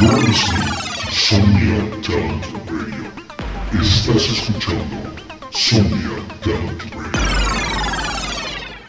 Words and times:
You're 0.00 0.10
listening 0.10 0.60
to 0.60 1.12
Sonia 1.12 2.02
Talent 2.02 2.44
Radio. 2.68 3.10
Estás 3.80 4.26
escuchando 4.28 4.96
Sonia 5.52 6.18
Talent 6.42 6.82
Radio. 6.94 7.20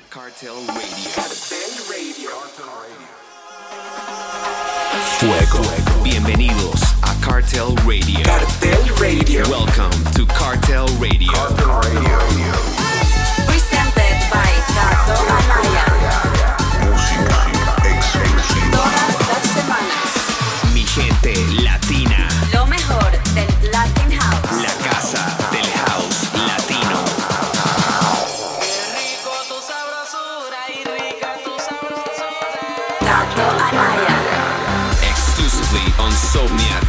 Cartel 0.10 0.65
Radio. 0.65 2.29
Fuego. 5.20 5.62
Bienvenidos 6.04 6.81
a 7.04 7.13
Cartel 7.24 7.76
Radio. 7.85 8.24
Cartel 8.24 8.83
Radio. 8.99 9.44
Welcome 9.47 9.92
to 10.15 10.26
Cartel 10.26 10.87
Radio. 10.99 11.31
Presented 13.46 14.17
by 14.31 14.49
Tato 14.74 15.13
Anaya. 15.29 15.74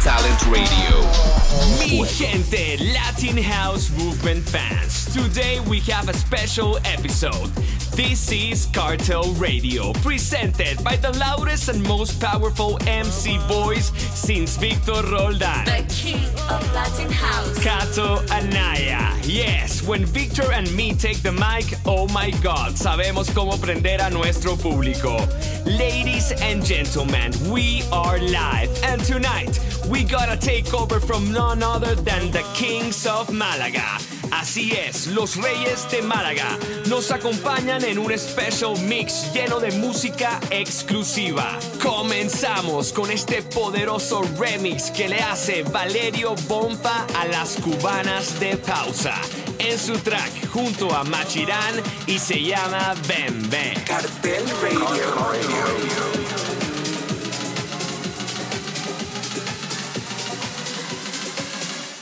Talent 0.07 0.41
Radio. 0.47 1.36
Mi 1.57 2.05
gente 2.05 2.77
Latin 2.93 3.37
House 3.41 3.89
Movement 3.97 4.43
fans. 4.47 5.11
Today 5.13 5.59
we 5.67 5.79
have 5.91 6.07
a 6.07 6.13
special 6.13 6.77
episode. 6.85 7.49
This 7.95 8.31
is 8.31 8.67
Cartel 8.67 9.33
Radio, 9.39 9.91
presented 10.03 10.83
by 10.83 10.97
the 10.97 11.11
loudest 11.17 11.67
and 11.69 11.81
most 11.81 12.21
powerful 12.21 12.77
MC 12.85 13.39
voice 13.47 13.91
since 14.13 14.55
Victor 14.57 15.01
Roldan. 15.11 15.65
The 15.65 15.83
king 15.89 16.25
of 16.47 16.61
Latin 16.75 17.11
House. 17.11 17.57
Kato 17.63 18.19
Anaya. 18.29 19.15
Yes, 19.23 19.81
when 19.81 20.05
Victor 20.05 20.51
and 20.51 20.71
me 20.75 20.93
take 20.93 21.23
the 21.23 21.31
mic, 21.31 21.73
oh 21.87 22.07
my 22.09 22.29
god, 22.43 22.73
sabemos 22.73 23.31
cómo 23.31 23.57
prender 23.57 23.99
a 24.05 24.11
nuestro 24.11 24.55
público. 24.55 25.17
Ladies 25.65 26.31
and 26.33 26.63
gentlemen, 26.63 27.31
we 27.49 27.81
are 27.91 28.19
live, 28.19 28.69
and 28.83 29.03
tonight 29.03 29.59
we 29.89 30.03
gotta 30.03 30.37
take 30.37 30.73
over 30.73 30.99
from 30.99 31.31
none 31.47 31.63
other 31.63 31.95
than 31.95 32.29
the 32.31 32.43
Kings 32.53 33.05
of 33.05 33.29
Málaga. 33.29 33.99
Así 34.31 34.73
es, 34.73 35.07
los 35.07 35.37
Reyes 35.37 35.89
de 35.89 36.01
Málaga 36.01 36.57
nos 36.89 37.09
acompañan 37.09 37.85
en 37.85 37.99
un 37.99 38.11
special 38.17 38.77
mix 38.81 39.31
lleno 39.33 39.61
de 39.61 39.71
música 39.71 40.41
exclusiva. 40.51 41.57
Comenzamos 41.81 42.91
con 42.91 43.09
este 43.11 43.43
poderoso 43.43 44.23
remix 44.37 44.91
que 44.91 45.07
le 45.07 45.19
hace 45.21 45.63
Valerio 45.63 46.35
Bomba 46.49 47.07
a 47.17 47.25
las 47.27 47.55
cubanas 47.55 48.37
de 48.41 48.57
pausa 48.57 49.15
en 49.59 49.79
su 49.79 49.97
track 49.99 50.49
junto 50.51 50.93
a 50.93 51.05
Machirán 51.05 51.81
y 52.07 52.19
se 52.19 52.41
llama 52.43 52.93
Bembe. 53.07 53.73
Cartel 53.85 54.43
Radio. 54.61 56.36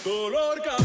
Color 0.06 0.85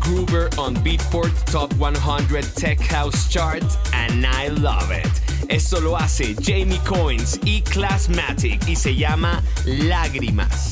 Groover 0.00 0.56
on 0.58 0.74
Beatport 0.76 1.32
Top 1.46 1.72
100 1.74 2.44
Tech 2.56 2.80
House 2.80 3.28
Chart, 3.28 3.62
and 3.92 4.26
I 4.26 4.48
love 4.48 4.90
it. 4.90 5.08
Esto 5.48 5.80
lo 5.80 5.96
hace 5.96 6.34
Jamie 6.40 6.80
Coins 6.84 7.38
y 7.44 7.62
Classmatic 7.62 8.66
y 8.68 8.74
se 8.74 8.94
llama 8.94 9.42
Lágrimas. 9.66 10.69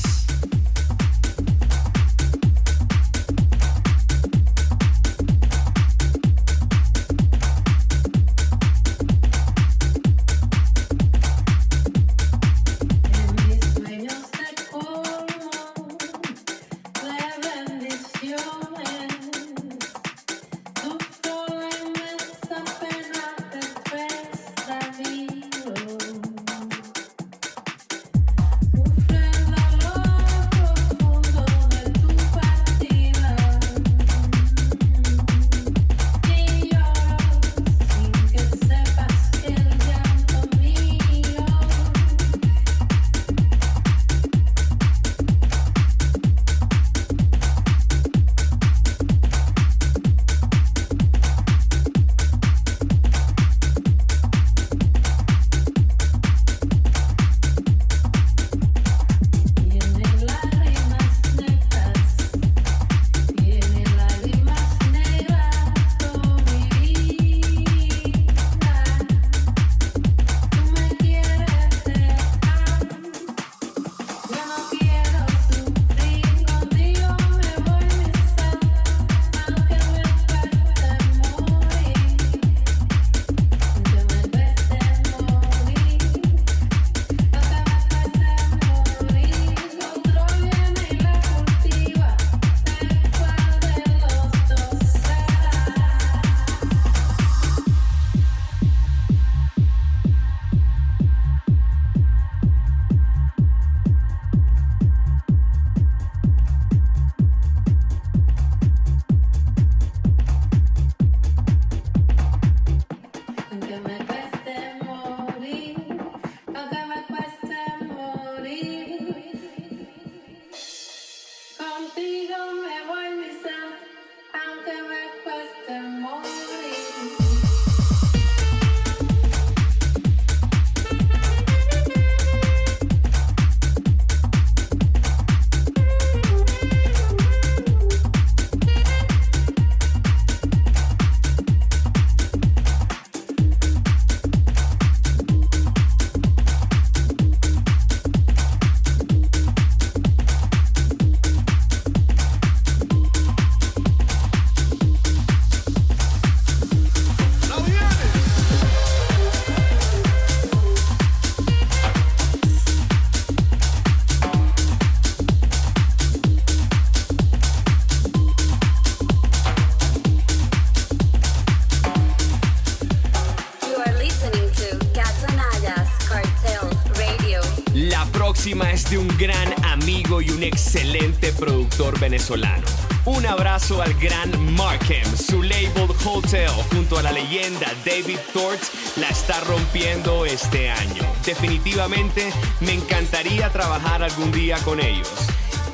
Venezolano. 181.99 182.65
Un 183.05 183.25
abrazo 183.25 183.81
al 183.81 183.93
gran 183.93 184.53
Markham, 184.53 185.05
su 185.15 185.41
label 185.41 185.89
Hotel 186.05 186.49
junto 186.71 186.99
a 186.99 187.01
la 187.01 187.11
leyenda 187.11 187.67
David 187.85 188.19
Thort 188.33 188.59
la 188.97 189.07
está 189.07 189.39
rompiendo 189.41 190.25
este 190.25 190.69
año. 190.69 191.03
Definitivamente 191.25 192.31
me 192.59 192.73
encantaría 192.73 193.49
trabajar 193.49 194.03
algún 194.03 194.31
día 194.31 194.57
con 194.63 194.79
ellos. 194.79 195.09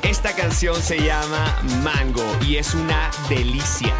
Esta 0.02 0.34
canción 0.34 0.80
se 0.80 0.98
llama 1.00 1.60
Mango 1.82 2.24
y 2.46 2.56
es 2.56 2.72
una 2.74 3.10
delicia. 3.28 3.92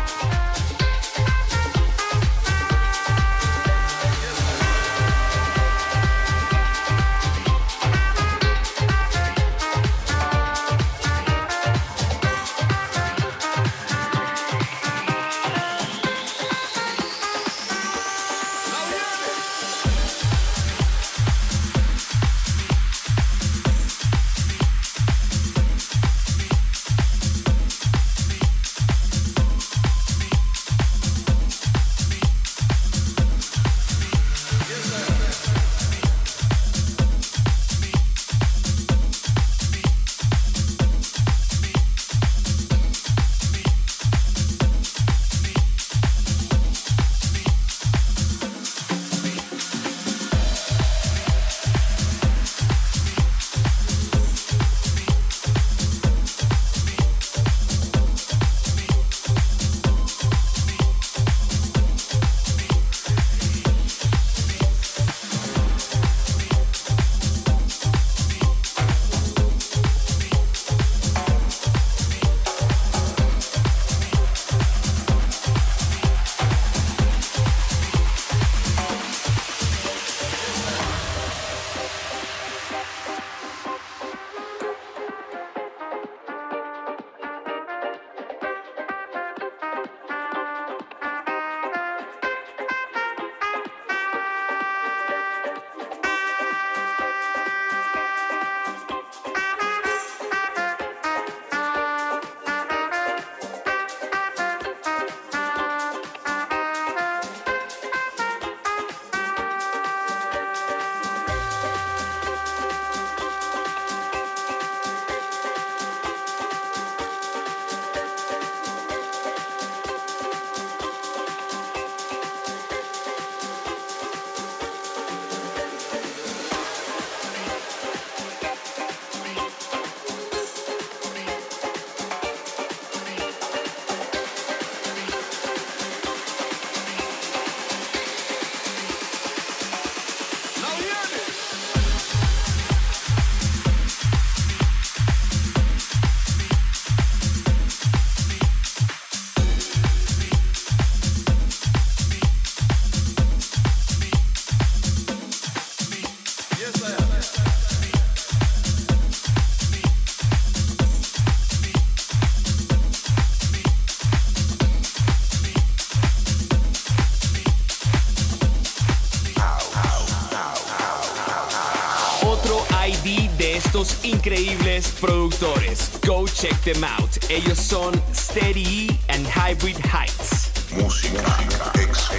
Check 176.37 176.61
them 176.63 176.85
out. 176.85 177.19
Ellos 177.31 177.59
son 177.59 177.95
Steady 178.13 178.91
and 179.09 179.27
Hybrid 179.27 179.79
Heights. 179.87 180.51
Música 180.77 182.16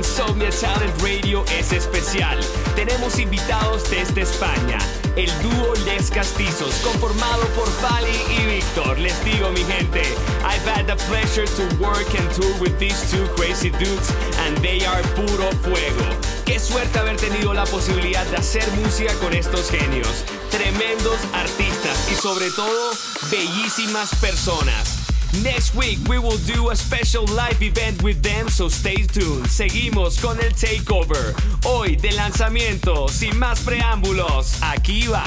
nuestro 0.00 0.26
show 0.26 0.34
en 0.36 0.50
Somnia 0.50 0.50
Talent 0.50 1.02
Radio 1.02 1.44
es 1.58 1.72
especial. 1.72 2.38
Tenemos 2.74 3.18
invitados 3.18 3.88
desde 3.90 4.22
España, 4.22 4.78
el 5.16 5.30
dúo 5.42 5.74
Les 5.84 6.10
Castizos, 6.10 6.74
conformado 6.82 7.44
por 7.48 7.68
Fali 7.68 8.10
y 8.38 8.46
Víctor. 8.46 8.98
Les 8.98 9.24
digo, 9.24 9.50
mi 9.50 9.64
gente, 9.64 10.02
I've 10.44 10.66
had 10.66 10.86
the 10.86 10.96
pleasure 11.06 11.46
to 11.46 11.76
work 11.76 12.08
and 12.18 12.30
tour 12.34 12.52
with 12.60 12.78
these 12.78 13.10
two 13.10 13.26
crazy 13.36 13.70
dudes, 13.70 14.10
and 14.46 14.56
they 14.58 14.84
are 14.84 15.02
puro 15.14 15.50
fuego. 15.62 16.04
Qué 16.44 16.58
suerte 16.58 16.98
haber 16.98 17.16
tenido 17.16 17.52
la 17.52 17.64
posibilidad 17.64 18.24
de 18.26 18.36
hacer 18.36 18.66
música 18.82 19.12
con 19.20 19.34
estos 19.34 19.70
genios. 19.70 20.24
Tremendos 20.50 21.18
artistas 21.34 22.10
y 22.10 22.14
sobre 22.14 22.50
todo, 22.50 22.90
bellísimas 23.30 24.14
personas. 24.20 24.99
Next 25.32 25.76
week 25.76 25.98
we 26.08 26.18
will 26.18 26.38
do 26.38 26.70
a 26.70 26.76
special 26.76 27.24
live 27.26 27.62
event 27.62 28.02
with 28.02 28.20
them, 28.20 28.48
so 28.48 28.68
stay 28.68 29.06
tuned. 29.06 29.46
Seguimos 29.46 30.20
con 30.20 30.38
el 30.40 30.50
takeover. 30.52 31.34
Hoy 31.64 31.94
de 31.96 32.10
lanzamiento, 32.12 33.08
sin 33.08 33.38
más 33.38 33.60
preámbulos, 33.60 34.58
aquí 34.60 35.06
va. 35.06 35.24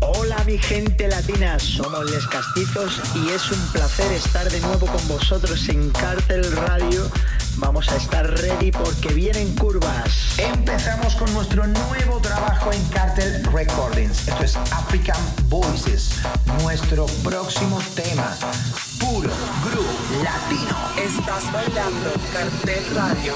Hola 0.00 0.42
mi 0.44 0.58
gente 0.58 1.08
latina, 1.08 1.58
somos 1.58 2.10
Les 2.10 2.26
Castizos 2.26 3.00
y 3.14 3.30
es 3.30 3.50
un 3.50 3.66
placer 3.72 4.12
estar 4.12 4.50
de 4.50 4.60
nuevo 4.60 4.86
con 4.86 5.08
vosotros 5.08 5.68
en 5.68 5.90
Cartel 5.90 6.44
Radio. 6.52 7.08
Vamos 7.58 7.88
a 7.88 7.96
estar 7.96 8.26
ready 8.40 8.70
porque 8.70 9.12
vienen 9.14 9.54
curvas. 9.56 10.38
Empezamos 10.38 11.16
con 11.16 11.32
nuestro 11.32 11.66
nuevo 11.66 12.20
trabajo 12.20 12.70
en 12.72 12.84
Cartel 12.88 13.42
Recordings. 13.44 14.28
Esto 14.28 14.44
es 14.44 14.56
African 14.56 15.20
Voices, 15.48 16.10
nuestro 16.62 17.06
próximo 17.24 17.78
tema. 17.94 18.36
Puro 18.98 19.30
groove 19.64 20.22
latino. 20.22 20.76
Estás 21.02 21.50
bailando 21.52 22.12
Cartel 22.32 22.84
Radio. 22.94 23.34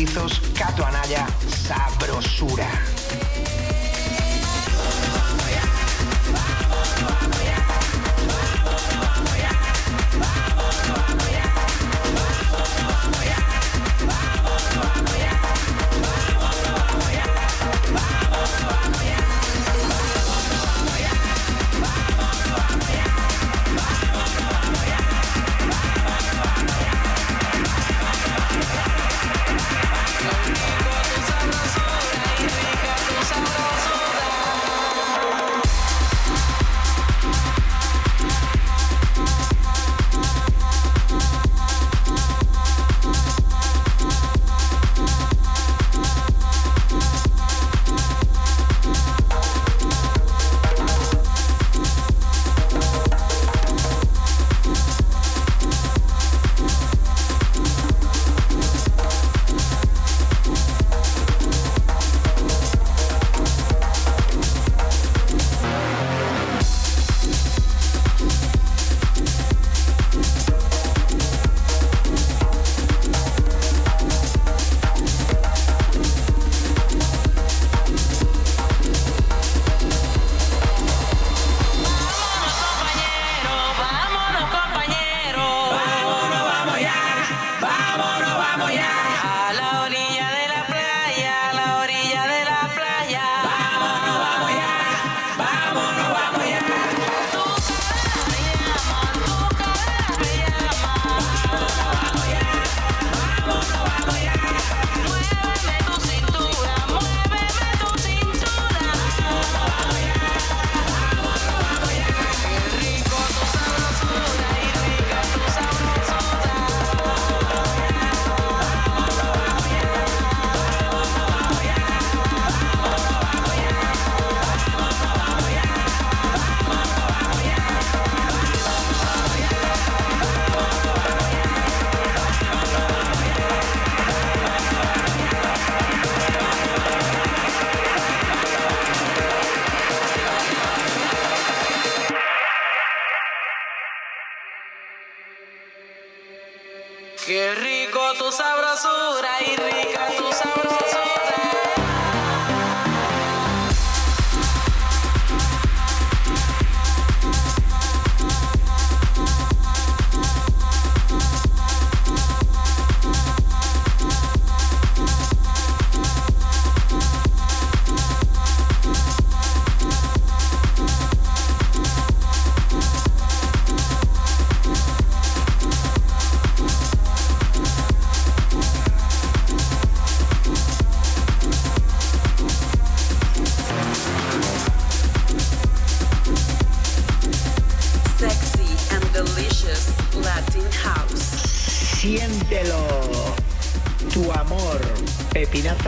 Les 0.00 0.39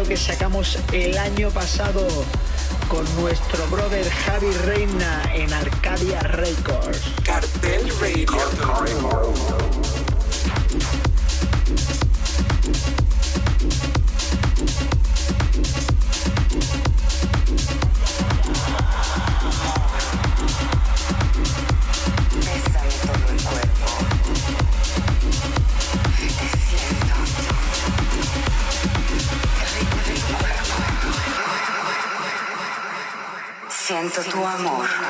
que 0.05 0.17
sacamos 0.17 0.79
el 0.93 1.17
año 1.17 1.51
pasado 1.51 2.07
con 2.89 3.05
nuestro 3.21 3.67
brother 3.69 4.09
Javi 4.11 4.51
Reina 4.65 5.23
en 5.35 5.53
Arcadia 5.53 6.21
Records. 6.21 7.01
amor. 34.55 35.02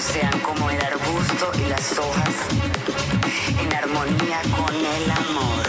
sean 0.00 0.40
como 0.40 0.70
el 0.70 0.82
arbusto 0.82 1.52
y 1.54 1.68
las 1.68 1.98
hojas, 1.98 2.34
en 3.60 3.72
armonía 3.72 4.40
con 4.56 4.74
el 4.74 5.10
amor. 5.10 5.63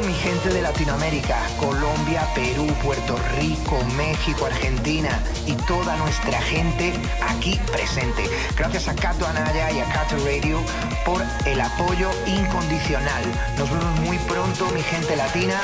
Mi 0.00 0.14
gente 0.14 0.50
de 0.50 0.62
Latinoamérica, 0.62 1.38
Colombia, 1.58 2.26
Perú, 2.34 2.66
Puerto 2.82 3.16
Rico, 3.36 3.82
México, 3.96 4.46
Argentina 4.46 5.22
y 5.46 5.54
toda 5.66 5.96
nuestra 5.96 6.40
gente 6.42 6.92
aquí 7.26 7.58
presente. 7.72 8.28
Gracias 8.56 8.88
a 8.88 8.94
Cato 8.94 9.26
Anaya 9.26 9.70
y 9.72 9.80
a 9.80 9.84
Cato 9.86 10.16
Radio 10.24 10.60
por 11.04 11.22
el 11.46 11.60
apoyo 11.60 12.10
incondicional. 12.26 13.22
Nos 13.58 13.70
vemos 13.70 14.00
muy 14.00 14.18
pronto, 14.18 14.66
mi 14.74 14.82
gente 14.82 15.16
latina. 15.16 15.60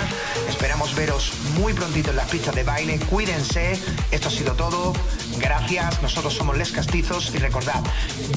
Esperamos 0.49 0.95
veros 0.95 1.33
muy 1.59 1.73
prontito 1.73 2.11
en 2.11 2.17
las 2.17 2.29
pistas 2.29 2.55
de 2.55 2.65
baile. 2.65 2.99
Cuídense. 3.11 3.79
Esto 4.11 4.29
ha 4.29 4.33
sido 4.33 4.55
todo. 4.55 4.95
Gracias. 5.39 6.03
Nosotros 6.03 6.35
somos 6.35 6.57
Les 6.57 6.71
Castizos 6.73 7.33
y 7.35 7.39
recordad, 7.39 7.83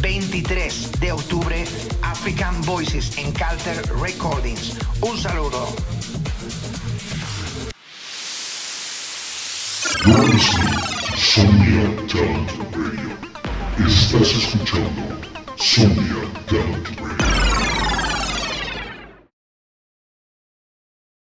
23 0.01 0.99
de 0.99 1.12
octubre, 1.12 1.63
African 2.01 2.62
Voices 2.63 3.17
en 3.17 3.31
Calter 3.31 3.81
Recordings. 3.99 4.77
Un 5.01 5.17
saludo. 5.17 5.67